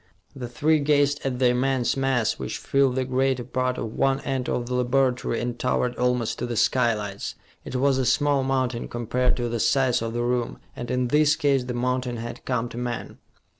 The 0.35 0.49
three 0.49 0.79
gazed 0.79 1.23
at 1.23 1.37
the 1.37 1.49
immense 1.49 1.95
mass, 1.95 2.39
which 2.39 2.57
filled 2.57 2.95
the 2.95 3.05
greater 3.05 3.43
part 3.43 3.77
of 3.77 3.93
one 3.93 4.19
end 4.21 4.49
of 4.49 4.65
the 4.65 4.73
laboratory 4.73 5.39
and 5.39 5.59
towered 5.59 5.95
almost 5.95 6.39
to 6.39 6.47
the 6.47 6.57
skylights. 6.57 7.35
It 7.63 7.75
was 7.75 7.99
a 7.99 8.05
small 8.07 8.43
mountain, 8.43 8.87
compared 8.87 9.37
to 9.37 9.47
the 9.47 9.59
size 9.59 10.01
of 10.01 10.13
the 10.13 10.23
room, 10.23 10.57
and 10.75 10.89
in 10.89 11.09
this 11.09 11.35
case 11.35 11.65
the 11.65 11.75
mountain 11.75 12.17
had 12.17 12.43
come 12.45 12.67
to 12.69 12.79
man. 12.79 13.19